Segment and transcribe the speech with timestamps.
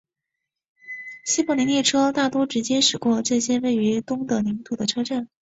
[1.27, 5.29] 西柏林列车大多直接驶过这些位于东德领土的车站。